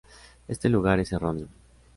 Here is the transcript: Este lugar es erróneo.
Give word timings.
Este 0.47 0.67
lugar 0.67 0.99
es 0.99 1.11
erróneo. 1.13 1.47